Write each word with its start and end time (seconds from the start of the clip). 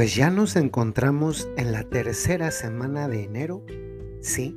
Pues 0.00 0.14
ya 0.14 0.30
nos 0.30 0.56
encontramos 0.56 1.46
en 1.58 1.72
la 1.72 1.84
tercera 1.84 2.50
semana 2.52 3.06
de 3.06 3.22
enero. 3.22 3.66
Sí, 4.22 4.56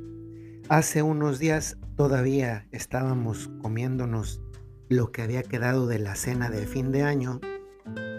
hace 0.70 1.02
unos 1.02 1.38
días 1.38 1.76
todavía 1.96 2.66
estábamos 2.72 3.50
comiéndonos 3.60 4.40
lo 4.88 5.12
que 5.12 5.20
había 5.20 5.42
quedado 5.42 5.86
de 5.86 5.98
la 5.98 6.14
cena 6.14 6.48
de 6.48 6.66
fin 6.66 6.92
de 6.92 7.02
año 7.02 7.42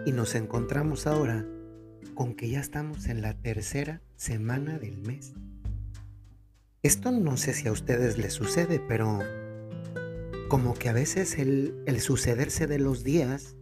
y 0.06 0.12
nos 0.12 0.36
encontramos 0.36 1.08
ahora 1.08 1.48
con 2.14 2.36
que 2.36 2.48
ya 2.48 2.60
estamos 2.60 3.08
en 3.08 3.24
la 3.24 3.34
tercera 3.34 4.04
semana 4.16 4.78
del 4.78 5.00
mes. 5.00 5.34
Esto 6.84 7.10
no 7.10 7.38
sé 7.38 7.54
si 7.54 7.68
a 7.68 7.72
ustedes 7.72 8.20
les 8.20 8.34
sucede, 8.34 8.80
pero 8.88 9.18
como 10.48 10.76
que 10.76 10.90
a 10.90 10.94
veces 10.94 11.40
el, 11.40 11.74
el 11.88 12.02
sucederse 12.02 12.68
de 12.68 12.78
los 12.78 13.04
días 13.04 13.56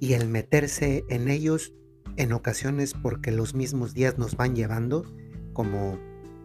y 0.00 0.12
el 0.12 0.28
meterse 0.28 1.06
en 1.08 1.30
ellos 1.30 1.72
en 2.16 2.32
ocasiones 2.32 2.94
porque 2.94 3.30
los 3.30 3.54
mismos 3.54 3.94
días 3.94 4.18
nos 4.18 4.36
van 4.36 4.54
llevando, 4.54 5.04
como 5.52 5.98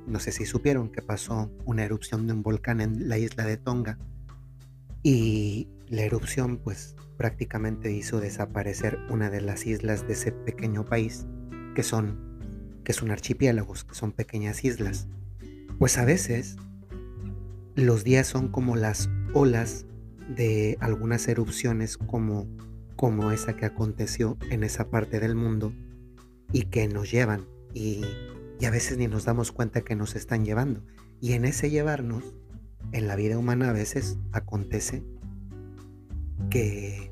no 0.08 0.20
sé 0.20 0.32
si 0.32 0.46
supieron 0.46 0.92
que 0.92 1.02
pasó 1.02 1.52
una 1.66 1.84
erupción 1.84 2.28
de 2.28 2.34
un 2.34 2.42
volcán 2.42 2.82
en 2.82 3.08
la 3.10 3.18
isla 3.18 3.46
de 3.46 3.58
Tonga 3.58 3.98
y 5.04 5.68
la 5.88 6.02
erupción 6.02 6.58
pues 6.58 6.96
prácticamente 7.18 7.92
hizo 7.92 8.20
desaparecer 8.20 8.98
una 9.10 9.30
de 9.30 9.42
las 9.42 9.66
islas 9.66 10.08
de 10.08 10.14
ese 10.14 10.32
pequeño 10.32 10.86
país 10.86 11.26
que 11.76 11.84
son 11.84 12.30
que 12.84 12.94
son 12.94 13.12
archipiélagos, 13.12 13.84
que 13.84 13.94
son 13.94 14.12
pequeñas 14.12 14.64
islas. 14.66 15.08
Pues 15.78 16.00
a 16.00 16.06
veces 16.06 16.56
los 17.76 18.04
días 18.04 18.26
son 18.26 18.48
como 18.48 18.76
las 18.76 19.10
olas 19.34 19.86
de 20.36 20.76
algunas 20.80 21.28
erupciones 21.28 21.98
como 21.98 22.48
como 23.00 23.32
esa 23.32 23.56
que 23.56 23.66
aconteció 23.66 24.38
en 24.50 24.62
esa 24.62 24.90
parte 24.90 25.22
del 25.22 25.34
mundo 25.34 25.72
y 26.52 26.64
que 26.64 26.90
nos 26.90 27.10
llevan 27.10 27.48
y, 27.74 28.04
a 28.62 28.70
veces 28.70 28.98
ni 28.98 29.08
nos 29.08 29.24
damos 29.24 29.54
cuenta 29.54 29.86
que 29.86 29.96
nos 29.96 30.18
están 30.18 30.44
llevando. 30.44 30.84
Y 31.22 31.32
en 31.32 31.46
ese 31.46 31.70
llevarnos, 31.70 32.36
en 32.92 33.08
la 33.08 33.16
vida 33.16 33.38
humana 33.38 33.70
a 33.70 33.72
veces 33.72 34.18
acontece 34.34 35.02
que 36.50 37.10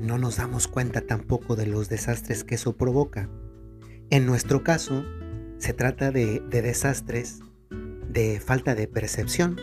no 0.00 0.18
nos 0.18 0.36
damos 0.36 0.68
cuenta 0.68 1.00
tampoco 1.00 1.56
de 1.56 1.66
los 1.66 1.88
desastres 1.88 2.44
que 2.44 2.54
eso 2.54 2.76
provoca. 2.76 3.28
En 4.10 4.24
nuestro 4.24 4.62
caso, 4.62 5.04
se 5.58 5.72
trata 5.72 6.12
de, 6.12 6.44
de 6.48 6.62
desastres 6.62 7.40
de 8.08 8.38
falta 8.38 8.76
de 8.76 8.86
percepción. 8.86 9.56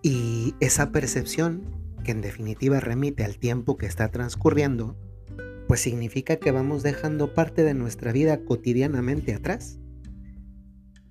Y 0.00 0.54
esa 0.60 0.90
percepción 0.90 1.64
que 2.06 2.12
en 2.12 2.20
definitiva 2.20 2.78
remite 2.78 3.24
al 3.24 3.36
tiempo 3.36 3.76
que 3.76 3.86
está 3.86 4.12
transcurriendo, 4.12 4.96
pues 5.66 5.80
significa 5.80 6.36
que 6.36 6.52
vamos 6.52 6.84
dejando 6.84 7.34
parte 7.34 7.64
de 7.64 7.74
nuestra 7.74 8.12
vida 8.12 8.44
cotidianamente 8.44 9.34
atrás. 9.34 9.80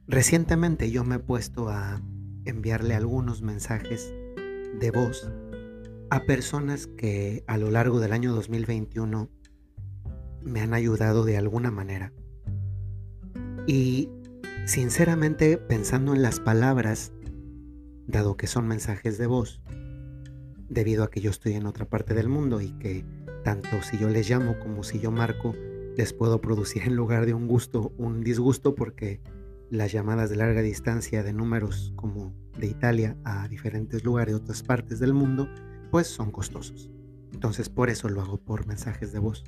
Recientemente 0.08 0.92
yo 0.92 1.04
me 1.04 1.16
he 1.16 1.20
puesto 1.20 1.68
a 1.68 2.02
enviarle 2.46 2.96
algunos 2.96 3.42
mensajes 3.42 4.14
de 4.80 4.92
voz 4.92 5.30
a 6.12 6.22
personas 6.22 6.88
que 6.88 7.44
a 7.46 7.58
lo 7.58 7.72
largo 7.72 8.00
del 8.00 8.14
año 8.14 8.34
2021 8.34 9.30
me 10.44 10.62
han 10.62 10.74
ayudado 10.74 11.26
de 11.26 11.36
alguna 11.36 11.72
manera. 11.72 12.14
Y 13.68 14.09
sinceramente 14.66 15.58
pensando 15.58 16.14
en 16.14 16.22
las 16.22 16.40
palabras, 16.40 17.12
dado 18.08 18.38
que 18.38 18.48
son 18.48 18.66
mensajes 18.66 19.18
de 19.18 19.28
voz, 19.28 19.62
debido 20.70 21.04
a 21.04 21.10
que 21.10 21.22
yo 21.22 21.32
estoy 21.32 21.54
en 21.54 21.66
otra 21.66 21.86
parte 21.86 22.14
del 22.14 22.30
mundo 22.30 22.62
y 22.62 22.72
que 22.80 23.06
tanto 23.44 23.82
si 23.84 23.98
yo 23.98 24.10
les 24.10 24.30
llamo 24.30 24.58
como 24.60 24.84
si 24.84 25.00
yo 25.00 25.12
marco, 25.12 25.53
les 25.96 26.14
puedo 26.14 26.42
producir 26.42 26.84
en 26.84 26.96
lugar 26.96 27.26
de 27.26 27.34
un 27.34 27.48
gusto 27.48 27.94
un 27.98 28.22
disgusto 28.24 28.75
porque 28.75 29.22
las 29.70 29.92
llamadas 29.92 30.30
de 30.30 30.36
larga 30.36 30.62
distancia 30.62 31.24
de 31.24 31.34
números 31.34 31.94
como 31.96 32.36
de 32.58 32.68
Italia 32.68 33.18
a 33.24 33.48
diferentes 33.48 34.04
lugares 34.04 34.34
de 34.34 34.42
otras 34.42 34.64
partes 34.64 35.00
del 35.00 35.14
mundo, 35.14 35.50
pues 35.92 36.08
son 36.08 36.31
costosos. 36.31 36.90
Entonces 37.34 37.70
por 37.70 37.90
eso 37.90 38.09
lo 38.09 38.22
hago 38.22 38.38
por 38.38 38.68
mensajes 38.68 39.12
de 39.12 39.20
voz. 39.20 39.44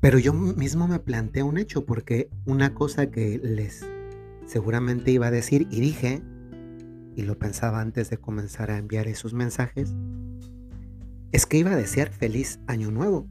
Pero 0.00 0.18
yo 0.18 0.32
mismo 0.32 0.88
me 0.88 0.98
planteé 0.98 1.42
un 1.42 1.58
hecho 1.58 1.84
porque 1.84 2.30
una 2.46 2.74
cosa 2.74 3.10
que 3.10 3.38
les 3.42 3.86
seguramente 4.46 5.10
iba 5.10 5.26
a 5.26 5.30
decir 5.30 5.68
y 5.70 5.80
dije 5.80 6.22
y 7.16 7.22
lo 7.22 7.38
pensaba 7.38 7.80
antes 7.80 8.10
de 8.10 8.18
comenzar 8.18 8.70
a 8.70 8.78
enviar 8.78 9.08
esos 9.08 9.34
mensajes, 9.34 9.94
es 11.32 11.46
que 11.46 11.58
iba 11.58 11.72
a 11.72 11.76
desear 11.76 12.10
feliz 12.10 12.60
año 12.66 12.90
nuevo. 12.90 13.28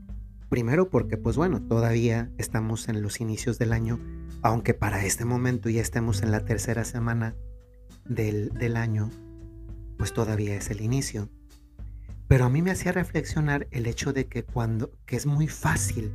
Primero 0.49 0.89
porque 0.89 1.17
pues 1.17 1.35
bueno, 1.35 1.61
todavía 1.61 2.31
estamos 2.37 2.89
en 2.89 3.01
los 3.01 3.21
inicios 3.21 3.59
del 3.59 3.73
año, 3.73 3.99
aunque 4.41 4.73
para 4.73 5.05
este 5.05 5.25
momento 5.25 5.69
ya 5.69 5.81
estemos 5.81 6.21
en 6.23 6.31
la 6.31 6.45
tercera 6.45 6.85
semana 6.85 7.35
del, 8.05 8.49
del 8.49 8.77
año, 8.77 9.09
pues 9.97 10.13
todavía 10.13 10.55
es 10.55 10.69
el 10.71 10.81
inicio. 10.81 11.29
Pero 12.27 12.45
a 12.45 12.49
mí 12.49 12.61
me 12.61 12.71
hacía 12.71 12.91
reflexionar 12.91 13.67
el 13.71 13.85
hecho 13.85 14.13
de 14.13 14.27
que 14.27 14.43
cuando, 14.43 14.91
que 15.05 15.15
es 15.15 15.25
muy 15.25 15.47
fácil 15.47 16.11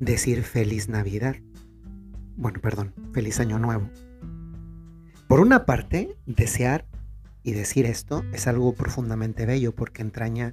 decir 0.00 0.42
feliz 0.42 0.88
Navidad. 0.88 1.36
Bueno, 2.36 2.60
perdón, 2.60 2.92
feliz 3.12 3.40
año 3.40 3.58
nuevo. 3.58 3.88
Por 5.34 5.40
una 5.40 5.66
parte, 5.66 6.16
desear 6.26 6.86
y 7.42 7.54
decir 7.54 7.86
esto 7.86 8.24
es 8.32 8.46
algo 8.46 8.72
profundamente 8.72 9.46
bello 9.46 9.74
porque 9.74 10.00
entraña 10.00 10.52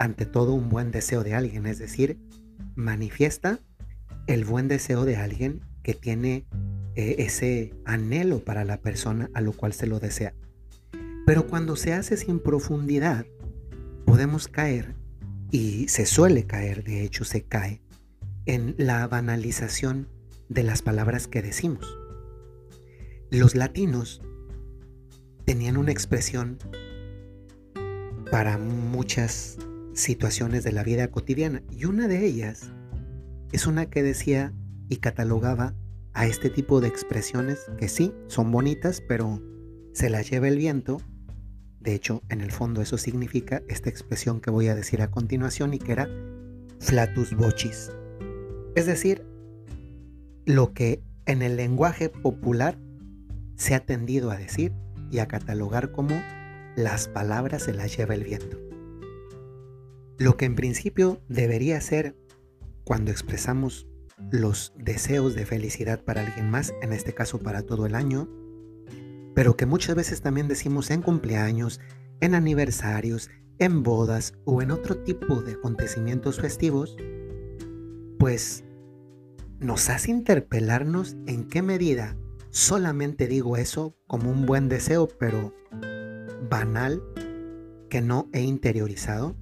ante 0.00 0.26
todo 0.26 0.52
un 0.52 0.68
buen 0.68 0.90
deseo 0.90 1.22
de 1.22 1.34
alguien, 1.34 1.64
es 1.64 1.78
decir, 1.78 2.18
manifiesta 2.74 3.60
el 4.26 4.44
buen 4.44 4.66
deseo 4.66 5.04
de 5.04 5.14
alguien 5.14 5.60
que 5.84 5.94
tiene 5.94 6.44
eh, 6.96 7.14
ese 7.18 7.72
anhelo 7.84 8.40
para 8.40 8.64
la 8.64 8.78
persona 8.78 9.30
a 9.32 9.40
lo 9.40 9.52
cual 9.52 9.74
se 9.74 9.86
lo 9.86 10.00
desea. 10.00 10.34
Pero 11.24 11.46
cuando 11.46 11.76
se 11.76 11.92
hace 11.92 12.16
sin 12.16 12.40
profundidad, 12.40 13.26
podemos 14.06 14.48
caer, 14.48 14.96
y 15.52 15.86
se 15.86 16.04
suele 16.04 16.48
caer, 16.48 16.82
de 16.82 17.04
hecho 17.04 17.24
se 17.24 17.44
cae, 17.44 17.80
en 18.44 18.74
la 18.76 19.06
banalización 19.06 20.08
de 20.48 20.64
las 20.64 20.82
palabras 20.82 21.28
que 21.28 21.42
decimos. 21.42 21.96
Los 23.30 23.54
latinos 23.54 24.20
tenían 25.44 25.76
una 25.76 25.92
expresión 25.92 26.58
para 28.28 28.58
muchas 28.58 29.56
situaciones 29.94 30.64
de 30.64 30.72
la 30.72 30.82
vida 30.82 31.12
cotidiana 31.12 31.62
y 31.70 31.84
una 31.84 32.08
de 32.08 32.26
ellas 32.26 32.72
es 33.52 33.68
una 33.68 33.86
que 33.86 34.02
decía 34.02 34.52
y 34.88 34.96
catalogaba 34.96 35.76
a 36.12 36.26
este 36.26 36.50
tipo 36.50 36.80
de 36.80 36.88
expresiones 36.88 37.66
que 37.78 37.86
sí, 37.86 38.12
son 38.26 38.50
bonitas, 38.50 39.00
pero 39.06 39.40
se 39.92 40.10
las 40.10 40.28
lleva 40.28 40.48
el 40.48 40.58
viento. 40.58 40.96
De 41.78 41.94
hecho, 41.94 42.24
en 42.30 42.40
el 42.40 42.50
fondo 42.50 42.82
eso 42.82 42.98
significa 42.98 43.62
esta 43.68 43.90
expresión 43.90 44.40
que 44.40 44.50
voy 44.50 44.66
a 44.66 44.74
decir 44.74 45.02
a 45.02 45.12
continuación 45.12 45.72
y 45.72 45.78
que 45.78 45.92
era 45.92 46.08
flatus 46.80 47.36
vocis. 47.36 47.92
Es 48.74 48.86
decir, 48.86 49.24
lo 50.46 50.72
que 50.72 51.04
en 51.26 51.42
el 51.42 51.54
lenguaje 51.56 52.08
popular 52.08 52.76
se 53.60 53.74
ha 53.74 53.80
tendido 53.84 54.30
a 54.30 54.38
decir 54.38 54.72
y 55.10 55.18
a 55.18 55.28
catalogar 55.28 55.92
como 55.92 56.18
las 56.76 57.08
palabras 57.08 57.64
se 57.64 57.74
las 57.74 57.94
lleva 57.94 58.14
el 58.14 58.24
viento. 58.24 58.58
Lo 60.16 60.38
que 60.38 60.46
en 60.46 60.54
principio 60.54 61.20
debería 61.28 61.78
ser 61.82 62.16
cuando 62.84 63.10
expresamos 63.10 63.86
los 64.30 64.72
deseos 64.78 65.34
de 65.34 65.44
felicidad 65.44 66.02
para 66.02 66.22
alguien 66.22 66.48
más, 66.48 66.72
en 66.80 66.94
este 66.94 67.12
caso 67.12 67.38
para 67.38 67.60
todo 67.60 67.84
el 67.84 67.94
año, 67.94 68.30
pero 69.34 69.58
que 69.58 69.66
muchas 69.66 69.94
veces 69.94 70.22
también 70.22 70.48
decimos 70.48 70.90
en 70.90 71.02
cumpleaños, 71.02 71.80
en 72.22 72.34
aniversarios, 72.34 73.28
en 73.58 73.82
bodas 73.82 74.32
o 74.46 74.62
en 74.62 74.70
otro 74.70 74.96
tipo 75.04 75.42
de 75.42 75.52
acontecimientos 75.52 76.40
festivos, 76.40 76.96
pues 78.18 78.64
nos 79.58 79.90
hace 79.90 80.12
interpelarnos 80.12 81.18
en 81.26 81.46
qué 81.46 81.60
medida 81.60 82.16
solamente 82.50 83.26
digo 83.26 83.56
eso 83.56 83.96
como 84.06 84.30
un 84.30 84.46
buen 84.46 84.68
deseo, 84.68 85.08
pero 85.08 85.54
banal, 86.48 87.02
que 87.88 88.00
no 88.00 88.28
he 88.32 88.42
interiorizado? 88.42 89.36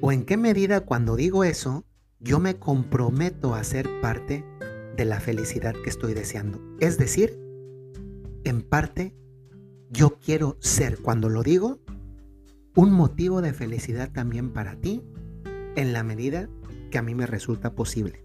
¿O 0.00 0.12
en 0.12 0.24
qué 0.24 0.36
medida 0.36 0.80
cuando 0.80 1.16
digo 1.16 1.44
eso, 1.44 1.84
yo 2.20 2.38
me 2.38 2.56
comprometo 2.56 3.54
a 3.54 3.64
ser 3.64 3.88
parte 4.00 4.44
de 4.96 5.04
la 5.04 5.20
felicidad 5.20 5.74
que 5.82 5.90
estoy 5.90 6.14
deseando? 6.14 6.60
Es 6.80 6.98
decir, 6.98 7.38
en 8.44 8.62
parte, 8.62 9.14
yo 9.90 10.18
quiero 10.18 10.56
ser, 10.60 10.98
cuando 10.98 11.28
lo 11.28 11.42
digo, 11.42 11.80
un 12.74 12.92
motivo 12.92 13.42
de 13.42 13.52
felicidad 13.52 14.10
también 14.12 14.52
para 14.52 14.76
ti, 14.76 15.02
en 15.76 15.92
la 15.92 16.02
medida 16.02 16.48
que 16.90 16.98
a 16.98 17.02
mí 17.02 17.14
me 17.14 17.26
resulta 17.26 17.74
posible. 17.74 18.24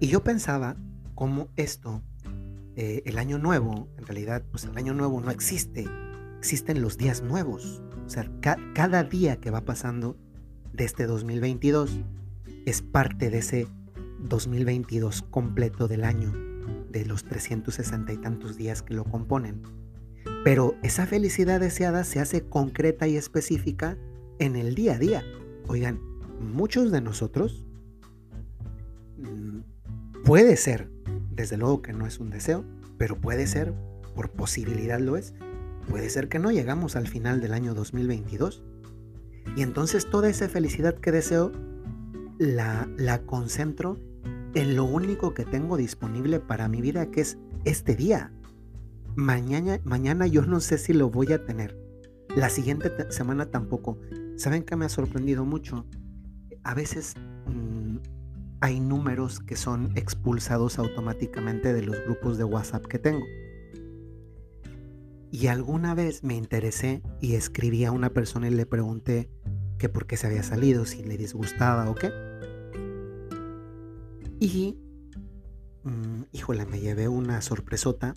Y 0.00 0.08
yo 0.08 0.22
pensaba 0.22 0.76
cómo 1.14 1.48
esto 1.56 2.02
eh, 2.76 3.02
el 3.06 3.18
año 3.18 3.38
nuevo, 3.38 3.88
en 3.98 4.06
realidad, 4.06 4.44
pues 4.50 4.64
el 4.64 4.76
año 4.76 4.94
nuevo 4.94 5.20
no 5.20 5.30
existe, 5.30 5.86
existen 6.38 6.82
los 6.82 6.98
días 6.98 7.22
nuevos. 7.22 7.82
O 8.06 8.08
sea, 8.08 8.30
cada 8.74 9.04
día 9.04 9.36
que 9.36 9.50
va 9.50 9.64
pasando 9.64 10.16
de 10.72 10.84
este 10.84 11.06
2022, 11.06 12.00
es 12.66 12.82
parte 12.82 13.30
de 13.30 13.38
ese 13.38 13.68
2022 14.20 15.22
completo 15.30 15.86
del 15.88 16.04
año, 16.04 16.32
de 16.90 17.04
los 17.04 17.24
360 17.24 18.12
y 18.12 18.16
tantos 18.18 18.56
días 18.56 18.82
que 18.82 18.94
lo 18.94 19.04
componen. 19.04 19.62
Pero 20.44 20.74
esa 20.82 21.06
felicidad 21.06 21.60
deseada 21.60 22.04
se 22.04 22.20
hace 22.20 22.46
concreta 22.46 23.06
y 23.06 23.16
específica 23.16 23.96
en 24.38 24.56
el 24.56 24.74
día 24.74 24.94
a 24.94 24.98
día. 24.98 25.22
Oigan, 25.68 26.00
muchos 26.40 26.90
de 26.90 27.00
nosotros 27.00 27.64
mm, 29.18 29.60
puede 30.24 30.56
ser, 30.56 30.90
desde 31.34 31.56
luego 31.56 31.82
que 31.82 31.92
no 31.92 32.06
es 32.06 32.20
un 32.20 32.30
deseo, 32.30 32.64
pero 32.98 33.20
puede 33.20 33.46
ser, 33.46 33.74
por 34.14 34.30
posibilidad 34.30 35.00
lo 35.00 35.16
es, 35.16 35.34
puede 35.88 36.08
ser 36.10 36.28
que 36.28 36.38
no 36.38 36.50
llegamos 36.50 36.96
al 36.96 37.08
final 37.08 37.40
del 37.40 37.52
año 37.52 37.74
2022. 37.74 38.62
Y 39.56 39.62
entonces 39.62 40.08
toda 40.08 40.28
esa 40.28 40.48
felicidad 40.48 40.94
que 40.94 41.12
deseo 41.12 41.52
la, 42.38 42.88
la 42.96 43.22
concentro 43.22 43.98
en 44.54 44.76
lo 44.76 44.84
único 44.84 45.34
que 45.34 45.44
tengo 45.44 45.76
disponible 45.76 46.40
para 46.40 46.68
mi 46.68 46.80
vida, 46.80 47.10
que 47.10 47.20
es 47.20 47.38
este 47.64 47.96
día. 47.96 48.32
Mañana, 49.16 49.80
mañana 49.84 50.26
yo 50.26 50.42
no 50.42 50.60
sé 50.60 50.78
si 50.78 50.92
lo 50.92 51.10
voy 51.10 51.32
a 51.32 51.44
tener. 51.44 51.78
La 52.36 52.48
siguiente 52.48 52.90
semana 53.10 53.46
tampoco. 53.46 53.98
¿Saben 54.36 54.64
que 54.64 54.76
me 54.76 54.86
ha 54.86 54.88
sorprendido 54.88 55.44
mucho? 55.44 55.86
A 56.64 56.74
veces 56.74 57.14
hay 58.64 58.80
números 58.80 59.40
que 59.40 59.56
son 59.56 59.92
expulsados 59.94 60.78
automáticamente 60.78 61.74
de 61.74 61.82
los 61.82 62.02
grupos 62.06 62.38
de 62.38 62.44
WhatsApp 62.44 62.86
que 62.86 62.98
tengo. 62.98 63.26
Y 65.30 65.48
alguna 65.48 65.94
vez 65.94 66.24
me 66.24 66.34
interesé 66.34 67.02
y 67.20 67.34
escribí 67.34 67.84
a 67.84 67.92
una 67.92 68.08
persona 68.08 68.48
y 68.48 68.52
le 68.52 68.64
pregunté 68.64 69.28
que 69.76 69.90
por 69.90 70.06
qué 70.06 70.16
se 70.16 70.28
había 70.28 70.42
salido, 70.42 70.86
si 70.86 71.04
le 71.04 71.18
disgustaba 71.18 71.90
o 71.90 71.94
qué. 71.94 72.10
Y, 74.40 74.78
mm, 75.82 76.22
híjole, 76.32 76.64
me 76.64 76.80
llevé 76.80 77.06
una 77.06 77.42
sorpresota 77.42 78.14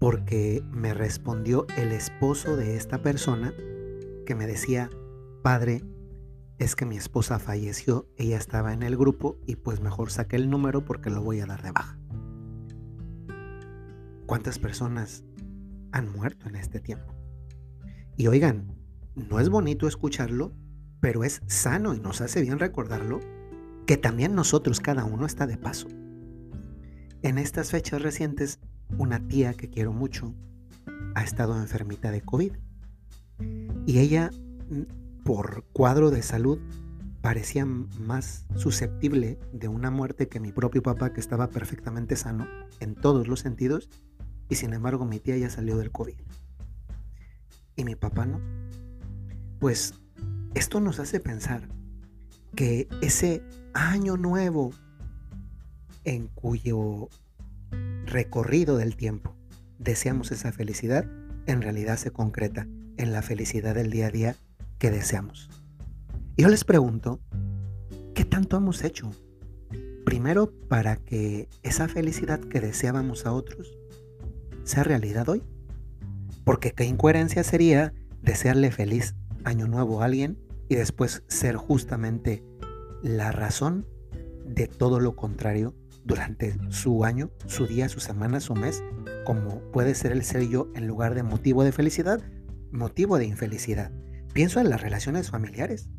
porque 0.00 0.64
me 0.72 0.94
respondió 0.94 1.68
el 1.76 1.92
esposo 1.92 2.56
de 2.56 2.74
esta 2.74 3.02
persona 3.02 3.54
que 4.26 4.34
me 4.34 4.48
decía, 4.48 4.90
padre, 5.44 5.84
es 6.60 6.76
que 6.76 6.84
mi 6.84 6.98
esposa 6.98 7.38
falleció, 7.38 8.06
ella 8.18 8.36
estaba 8.36 8.74
en 8.74 8.82
el 8.82 8.94
grupo 8.94 9.38
y 9.46 9.56
pues 9.56 9.80
mejor 9.80 10.10
saqué 10.10 10.36
el 10.36 10.50
número 10.50 10.84
porque 10.84 11.08
lo 11.08 11.22
voy 11.22 11.40
a 11.40 11.46
dar 11.46 11.62
de 11.62 11.72
baja. 11.72 11.98
¿Cuántas 14.26 14.58
personas 14.58 15.24
han 15.90 16.12
muerto 16.12 16.48
en 16.50 16.56
este 16.56 16.78
tiempo? 16.78 17.14
Y 18.18 18.26
oigan, 18.26 18.76
no 19.14 19.40
es 19.40 19.48
bonito 19.48 19.88
escucharlo, 19.88 20.52
pero 21.00 21.24
es 21.24 21.40
sano 21.46 21.94
y 21.94 21.98
nos 21.98 22.20
hace 22.20 22.42
bien 22.42 22.58
recordarlo 22.58 23.20
que 23.86 23.96
también 23.96 24.34
nosotros, 24.34 24.80
cada 24.80 25.06
uno, 25.06 25.24
está 25.24 25.46
de 25.46 25.56
paso. 25.56 25.88
En 27.22 27.38
estas 27.38 27.70
fechas 27.70 28.02
recientes, 28.02 28.60
una 28.98 29.26
tía 29.26 29.54
que 29.54 29.70
quiero 29.70 29.94
mucho 29.94 30.34
ha 31.14 31.24
estado 31.24 31.56
enfermita 31.56 32.10
de 32.10 32.20
COVID. 32.20 32.52
Y 33.86 33.98
ella, 33.98 34.30
mm, 34.68 34.99
por 35.24 35.64
cuadro 35.72 36.10
de 36.10 36.22
salud, 36.22 36.58
parecía 37.20 37.64
más 37.64 38.46
susceptible 38.56 39.38
de 39.52 39.68
una 39.68 39.90
muerte 39.90 40.28
que 40.28 40.40
mi 40.40 40.52
propio 40.52 40.82
papá, 40.82 41.12
que 41.12 41.20
estaba 41.20 41.48
perfectamente 41.48 42.16
sano 42.16 42.46
en 42.80 42.94
todos 42.94 43.28
los 43.28 43.40
sentidos, 43.40 43.88
y 44.48 44.56
sin 44.56 44.72
embargo 44.72 45.04
mi 45.04 45.20
tía 45.20 45.36
ya 45.36 45.50
salió 45.50 45.76
del 45.76 45.90
COVID. 45.90 46.16
Y 47.76 47.84
mi 47.84 47.94
papá 47.94 48.26
no. 48.26 48.40
Pues 49.58 49.94
esto 50.54 50.80
nos 50.80 50.98
hace 50.98 51.20
pensar 51.20 51.68
que 52.56 52.88
ese 53.00 53.42
año 53.74 54.16
nuevo 54.16 54.72
en 56.04 56.26
cuyo 56.28 57.08
recorrido 58.06 58.76
del 58.76 58.96
tiempo 58.96 59.36
deseamos 59.78 60.32
esa 60.32 60.52
felicidad, 60.52 61.06
en 61.46 61.62
realidad 61.62 61.96
se 61.96 62.10
concreta 62.10 62.66
en 62.96 63.12
la 63.12 63.22
felicidad 63.22 63.74
del 63.74 63.90
día 63.90 64.08
a 64.08 64.10
día 64.10 64.36
que 64.80 64.90
deseamos. 64.90 65.48
yo 66.36 66.48
les 66.48 66.64
pregunto, 66.64 67.20
¿qué 68.14 68.24
tanto 68.24 68.56
hemos 68.56 68.82
hecho? 68.82 69.10
Primero, 70.04 70.50
para 70.68 70.96
que 70.96 71.48
esa 71.62 71.86
felicidad 71.86 72.40
que 72.40 72.60
deseábamos 72.60 73.26
a 73.26 73.32
otros 73.32 73.78
sea 74.64 74.82
realidad 74.82 75.28
hoy. 75.28 75.42
Porque 76.44 76.72
qué 76.72 76.84
incoherencia 76.84 77.44
sería 77.44 77.92
desearle 78.22 78.70
feliz 78.70 79.14
año 79.44 79.68
nuevo 79.68 80.00
a 80.00 80.06
alguien 80.06 80.38
y 80.68 80.76
después 80.76 81.22
ser 81.28 81.56
justamente 81.56 82.42
la 83.02 83.32
razón 83.32 83.86
de 84.46 84.66
todo 84.66 84.98
lo 84.98 85.14
contrario 85.14 85.74
durante 86.04 86.56
su 86.70 87.04
año, 87.04 87.30
su 87.46 87.66
día, 87.66 87.90
su 87.90 88.00
semana, 88.00 88.40
su 88.40 88.54
mes, 88.54 88.82
como 89.26 89.60
puede 89.72 89.94
ser 89.94 90.12
el 90.12 90.24
ser 90.24 90.48
yo 90.48 90.68
en 90.74 90.86
lugar 90.86 91.14
de 91.14 91.22
motivo 91.22 91.64
de 91.64 91.72
felicidad, 91.72 92.22
motivo 92.72 93.18
de 93.18 93.26
infelicidad. 93.26 93.92
Pienso 94.32 94.60
en 94.60 94.70
las 94.70 94.80
relaciones 94.80 95.30
familiares. 95.30 95.90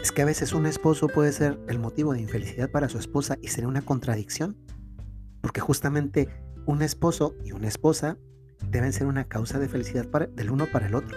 Es 0.00 0.10
que 0.10 0.22
a 0.22 0.24
veces 0.24 0.54
un 0.54 0.64
esposo 0.64 1.06
puede 1.08 1.32
ser 1.32 1.60
el 1.68 1.78
motivo 1.78 2.14
de 2.14 2.20
infelicidad 2.20 2.70
para 2.70 2.88
su 2.88 2.98
esposa 2.98 3.36
y 3.42 3.48
sería 3.48 3.68
una 3.68 3.82
contradicción. 3.82 4.56
Porque 5.42 5.60
justamente 5.60 6.28
un 6.64 6.80
esposo 6.80 7.34
y 7.44 7.52
una 7.52 7.68
esposa 7.68 8.16
deben 8.70 8.94
ser 8.94 9.06
una 9.06 9.24
causa 9.24 9.58
de 9.58 9.68
felicidad 9.68 10.06
del 10.30 10.50
uno 10.50 10.66
para 10.72 10.86
el 10.86 10.94
otro. 10.94 11.16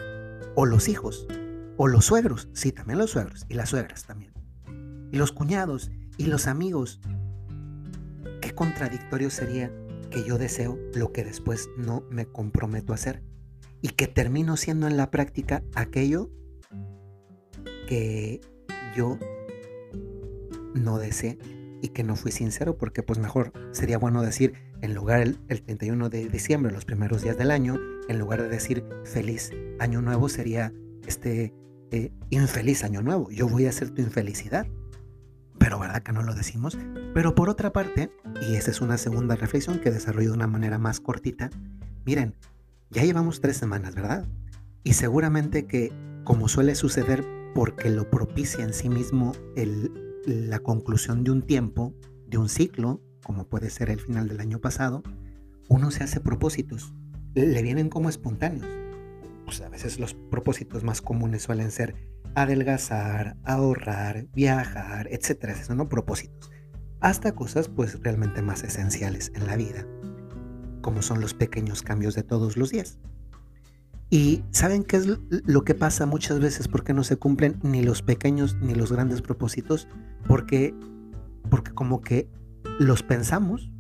O 0.56 0.66
los 0.66 0.90
hijos. 0.90 1.26
O 1.78 1.88
los 1.88 2.06
suegros, 2.06 2.50
sí, 2.54 2.74
también 2.74 3.00
los 3.00 3.12
suegros 3.12 3.46
y 3.48 3.54
las 3.54 3.70
suegras 3.70 4.04
también. 4.04 4.34
Y 5.12 5.18
los 5.18 5.32
cuñados 5.32 5.90
y 6.18 6.26
los 6.26 6.48
amigos. 6.48 7.00
Qué 8.42 8.54
contradictorio 8.54 9.30
sería 9.30 9.72
que 10.12 10.26
yo 10.26 10.38
deseo 10.38 10.78
lo 10.96 11.14
que 11.14 11.24
después 11.24 11.70
no 11.78 12.04
me 12.10 12.26
comprometo 12.26 12.92
a 12.92 12.96
hacer 12.96 13.24
y 13.83 13.89
que 13.89 14.07
termino 14.07 14.57
siendo 14.57 14.88
en 14.88 14.97
la 14.97 15.12
práctica 15.12 15.62
aquello 15.75 16.31
que 17.88 18.41
yo 18.95 19.19
no 20.74 20.97
deseé 20.97 21.38
y 21.81 21.89
que 21.89 22.03
no 22.03 22.15
fui 22.15 22.31
sincero 22.31 22.77
porque 22.77 23.03
pues 23.03 23.19
mejor 23.19 23.51
sería 23.71 23.97
bueno 23.97 24.21
decir 24.24 24.53
en 24.81 24.94
lugar 24.95 25.19
el, 25.19 25.38
el 25.50 25.62
31 25.62 26.09
de 26.09 26.30
diciembre, 26.30 26.71
los 26.71 26.85
primeros 26.85 27.24
días 27.24 27.38
del 27.38 27.51
año, 27.51 27.77
en 28.07 28.18
lugar 28.18 28.41
de 28.41 28.47
decir 28.47 28.85
feliz 29.03 29.52
año 29.80 30.02
nuevo 30.02 30.30
sería 30.30 30.73
este 31.06 31.54
eh, 31.92 32.11
infeliz 32.30 32.85
año 32.85 33.02
nuevo, 33.02 33.30
yo 33.31 33.49
voy 33.49 33.66
a 33.66 33.69
hacer 33.69 33.92
tu 33.92 34.02
infelicidad. 34.02 34.66
Pero 35.59 35.78
verdad 35.78 36.02
que 36.02 36.11
no 36.11 36.23
lo 36.23 36.33
decimos. 36.33 36.78
Pero 37.13 37.35
por 37.35 37.49
otra 37.49 37.71
parte, 37.71 38.11
y 38.42 38.56
esta 38.56 38.71
es 38.71 38.81
una 38.81 38.97
segunda 38.97 39.35
reflexión 39.35 39.80
que 39.80 39.92
desarrollo 39.92 40.30
de 40.30 40.35
una 40.35 40.47
manera 40.47 40.80
más 40.80 40.99
cortita, 40.99 41.52
miren, 42.04 42.35
ya 42.94 43.04
llevamos 43.04 43.42
tres 43.42 43.57
semanas, 43.57 43.95
¿verdad? 43.95 44.26
Y 44.83 44.94
seguramente 44.94 45.66
que, 45.66 45.92
como 46.23 46.47
suele 46.47 46.76
suceder 46.76 47.26
porque 47.54 47.90
lo 47.90 48.09
propicia 48.09 48.64
en 48.64 48.73
sí 48.73 48.90
mismo 48.90 49.33
el, 49.56 49.92
la 50.26 50.59
conclusión 50.59 51.23
de 51.23 51.31
un 51.31 51.42
tiempo, 51.42 51.94
de 52.28 52.38
un 52.38 52.50
ciclo, 52.50 53.02
como 53.23 53.47
puede 53.47 53.69
ser 53.69 53.90
el 53.90 54.00
final 54.00 54.28
del 54.28 54.40
año 54.40 54.59
pasado, 54.59 55.04
uno 55.68 55.92
se 55.92 56.04
hace 56.04 56.19
propósitos, 56.19 56.94
le 57.35 57.62
vienen 57.62 57.90
como 57.90 58.09
espontáneos 58.09 58.83
pues 59.44 59.62
a 59.62 59.69
veces 59.69 60.00
los 60.00 60.14
propósitos 60.14 60.83
más 60.83 61.02
comunes 61.02 61.44
suelen 61.44 61.71
ser 61.71 61.95
adelgazar, 62.35 63.38
ahorrar, 63.44 64.28
viajar, 64.33 65.07
etcétera, 65.12 65.54
esos 65.54 65.68
son 65.68 65.88
propósitos. 65.88 66.52
Hasta 67.00 67.33
cosas 67.33 67.68
pues 67.69 68.00
realmente 68.02 68.42
más 68.42 68.64
esenciales 68.64 69.31
en 69.35 69.45
la 69.45 69.56
vida, 69.56 69.85
como 70.83 71.02
son 71.02 71.19
los 71.19 71.33
pequeños 71.33 71.81
cambios 71.81 72.13
de 72.13 72.21
todos 72.21 72.57
los 72.57 72.69
días. 72.69 72.99
Y 74.11 74.44
¿saben 74.52 74.83
qué 74.83 74.97
es 74.97 75.07
lo 75.07 75.63
que 75.63 75.73
pasa 75.73 76.06
muchas 76.06 76.40
veces? 76.40 76.68
Porque 76.68 76.94
no 76.94 77.04
se 77.04 77.18
cumplen 77.18 77.59
ni 77.63 77.81
los 77.81 78.04
pequeños 78.04 78.56
ni 78.61 78.75
los 78.75 78.92
grandes 78.92 79.23
propósitos, 79.23 79.87
porque 80.28 80.75
porque 81.49 81.71
como 81.71 82.02
que 82.02 82.30
los 82.80 83.02
pensamos, 83.02 83.71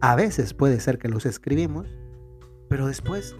a 0.00 0.14
veces 0.14 0.52
puede 0.54 0.80
ser 0.80 0.98
que 0.98 1.08
los 1.08 1.26
escribimos, 1.26 1.88
pero 2.68 2.86
después 2.86 3.34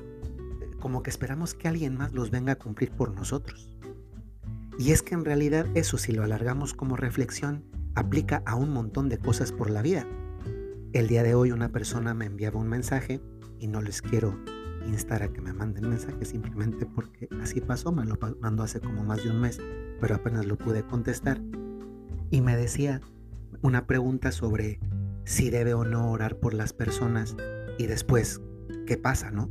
como 0.81 1.03
que 1.03 1.11
esperamos 1.11 1.55
que 1.55 1.69
alguien 1.69 1.97
más 1.97 2.13
los 2.13 2.31
venga 2.31 2.55
a 2.55 2.59
cumplir 2.59 2.91
por 2.93 3.15
nosotros. 3.15 3.71
Y 4.79 4.93
es 4.93 5.03
que 5.03 5.15
en 5.15 5.25
realidad 5.25 5.67
eso 5.75 5.99
si 5.99 6.13
lo 6.13 6.25
alargamos 6.25 6.75
como 6.75 6.97
reflexión, 6.97 7.65
aplica 7.95 8.43
a 8.47 8.55
un 8.57 8.71
montón 8.71 9.09
de 9.09 9.19
cosas 9.19 9.53
por 9.53 9.71
la 9.71 9.83
vida. 9.83 10.07
El 10.93 11.09
día 11.09 11.23
de 11.23 11.35
hoy 11.35 11.53
una 11.53 11.71
persona 11.71 12.13
me 12.13 12.27
enviaba 12.27 12.61
un 12.61 12.69
mensaje 12.69 13.19
y 13.59 13.67
no 13.67 13.81
les 13.81 14.03
quiero 14.03 14.39
instar 14.87 15.23
a 15.23 15.33
que 15.33 15.41
me 15.41 15.55
manden 15.55 15.89
mensaje 15.89 16.23
simplemente 16.27 16.85
porque 16.85 17.31
así 17.41 17.63
pasó, 17.63 17.93
me 17.93 18.05
lo 18.05 18.19
mandó 18.41 18.63
hace 18.63 18.79
como 18.79 19.03
más 19.03 19.25
de 19.25 19.31
un 19.31 19.41
mes, 19.41 19.59
pero 20.03 20.17
apenas 20.17 20.45
lo 20.45 20.59
pude 20.59 20.85
contestar. 20.85 21.41
Y 22.31 22.43
me 22.43 22.57
decía 22.57 23.01
una 23.63 23.87
pregunta 23.87 24.33
sobre 24.33 24.81
si 25.25 25.49
debe 25.49 25.73
o 25.73 25.87
no 25.87 26.11
orar 26.11 26.37
por 26.37 26.53
las 26.53 26.75
personas 26.75 27.37
y 27.79 27.87
después, 27.87 28.43
¿qué 28.87 28.99
pasa, 28.99 29.31
no? 29.31 29.51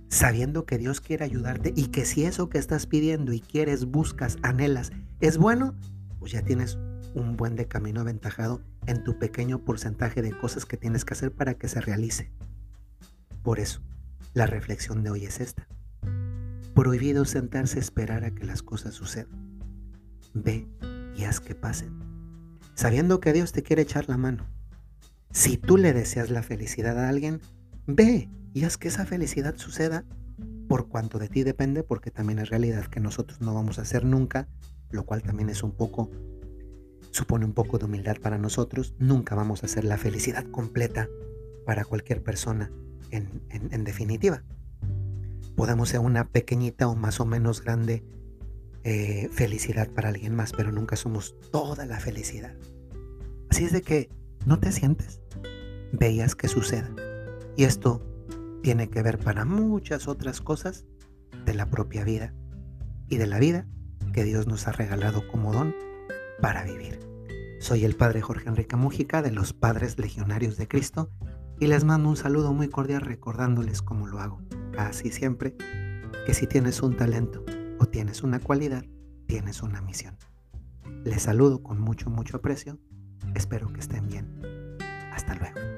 Sabiendo 0.08 0.66
que 0.66 0.78
Dios 0.78 1.02
quiere 1.02 1.26
ayudarte 1.26 1.74
y 1.76 1.88
que 1.88 2.06
si 2.06 2.24
eso 2.24 2.50
que 2.50 2.58
estás 2.58 2.88
pidiendo 2.88 3.34
y 3.34 3.42
quieres, 3.42 3.84
buscas, 3.86 4.38
anhelas, 4.44 4.92
es 5.20 5.38
bueno, 5.38 5.76
pues 6.20 6.32
ya 6.32 6.42
tienes 6.42 6.78
un 7.14 7.36
buen 7.36 7.58
de 7.58 7.68
camino 7.68 8.00
aventajado 8.00 8.62
en 8.88 9.04
tu 9.04 9.20
pequeño 9.20 9.60
porcentaje 9.66 10.22
de 10.22 10.32
cosas 10.32 10.66
que 10.66 10.78
tienes 10.78 11.04
que 11.04 11.16
hacer 11.16 11.34
para 11.34 11.56
que 11.56 11.68
se 11.68 11.82
realice. 11.82 12.32
Por 13.44 13.60
eso, 13.60 13.82
la 14.34 14.46
reflexión 14.46 15.04
de 15.04 15.10
hoy 15.12 15.26
es 15.26 15.40
esta. 15.40 15.68
Prohibido 16.74 17.26
sentarse 17.26 17.78
a 17.78 17.82
esperar 17.82 18.24
a 18.24 18.32
que 18.32 18.46
las 18.46 18.64
cosas 18.64 18.94
sucedan. 18.94 19.60
Ve 20.34 20.68
y 21.16 21.26
haz 21.26 21.40
que 21.40 21.56
pasen. 21.56 22.00
Sabiendo 22.76 23.20
que 23.20 23.34
Dios 23.34 23.52
te 23.52 23.64
quiere 23.64 23.82
echar 23.82 24.08
la 24.08 24.18
mano 24.18 24.48
si 25.32 25.56
tú 25.58 25.78
le 25.78 25.94
deseas 25.94 26.30
la 26.30 26.44
felicidad 26.44 27.00
a 27.00 27.08
alguien, 27.08 27.40
ve 27.88 28.30
y 28.54 28.66
haz 28.66 28.78
que 28.78 28.90
esa 28.90 29.06
felicidad 29.06 29.56
suceda 29.56 30.04
por 30.68 30.90
cuanto 30.90 31.20
de 31.20 31.30
ti 31.30 31.44
depende, 31.44 31.84
porque 31.84 32.12
también 32.12 32.40
es 32.40 32.50
realidad 32.50 32.86
que 32.86 33.00
nosotros 33.00 33.42
no 33.42 33.54
vamos 33.54 33.80
a 33.80 33.84
hacer 33.84 34.06
nunca, 34.06 34.48
lo 34.90 35.06
cual 35.06 35.22
también 35.22 35.50
es 35.50 35.64
un 35.64 35.72
poco, 35.72 36.12
supone 37.12 37.46
un 37.46 37.54
poco 37.54 37.78
de 37.78 37.86
humildad 37.86 38.18
para 38.22 38.38
nosotros, 38.38 38.94
nunca 39.00 39.36
vamos 39.36 39.64
a 39.64 39.68
hacer 39.68 39.86
la 39.86 39.98
felicidad 39.98 40.46
completa 40.52 41.08
para 41.66 41.86
cualquier 41.86 42.24
persona 42.24 42.72
en, 43.12 43.84
definitiva. 43.84 44.44
Podemos 45.56 45.90
ser 45.90 46.00
una 46.00 46.28
pequeñita 46.28 46.88
o 46.88 46.96
más 46.96 47.20
o 47.20 47.26
menos 47.26 47.62
grande 47.62 48.04
eh, 48.84 49.30
felicidad 49.32 49.90
para 49.90 50.10
alguien 50.10 50.36
más, 50.36 50.54
pero 50.54 50.72
nunca 50.72 50.96
somos 50.96 51.36
toda 51.52 51.86
la 51.86 52.00
felicidad. 52.00 52.56
Así 53.50 53.66
es 53.66 53.72
de 53.72 53.82
que 53.82 54.10
no 54.46 54.60
te 54.60 54.72
sientes, 54.72 55.22
veías 55.92 56.36
que 56.36 56.48
suceda. 56.48 56.90
Y 57.58 57.66
esto 57.66 58.02
tiene 58.64 58.90
que 58.90 59.04
ver 59.04 59.18
para 59.18 59.46
muchas 59.46 60.08
otras 60.08 60.42
cosas 60.42 60.86
de 61.46 61.54
la 61.54 61.70
propia 61.70 62.04
vida 62.04 62.34
y 63.08 63.18
de 63.18 63.28
la 63.28 63.40
vida 63.40 63.68
que 64.14 64.24
Dios 64.24 64.48
nos 64.48 64.68
ha 64.68 64.72
regalado 64.72 65.28
como 65.28 65.54
don 65.54 65.76
para 66.42 66.64
vivir. 66.64 67.00
Soy 67.60 67.86
el 67.86 67.96
Padre 67.96 68.22
Jorge 68.22 68.50
Enrique 68.50 68.76
Mújica 68.76 69.22
de 69.22 69.32
los 69.32 69.54
Padres 69.54 70.00
Legionarios 70.00 70.58
de 70.58 70.68
Cristo 70.68 71.12
y 71.62 71.68
les 71.68 71.86
mando 71.86 72.10
un 72.10 72.18
saludo 72.18 72.54
muy 72.54 72.70
cordial 72.70 73.02
recordándoles 73.02 73.84
cómo 73.84 74.08
lo 74.08 74.20
hago, 74.20 74.42
casi 74.74 75.12
siempre, 75.12 75.56
que 76.26 76.34
si 76.34 76.48
tienes 76.48 76.82
un 76.82 76.98
talento 76.98 77.46
o 77.80 77.86
tienes 77.86 78.24
una 78.24 78.40
cualidad, 78.40 78.84
tienes 79.28 79.62
una 79.62 79.80
misión. 79.80 80.18
Les 81.06 81.22
saludo 81.22 81.62
con 81.62 81.80
mucho, 81.80 82.10
mucho 82.10 82.38
aprecio 82.38 82.80
Espero 83.36 83.72
que 83.72 83.80
estén 83.80 84.08
bien. 84.08 84.28
Hasta 85.14 85.36
luego. 85.36 85.71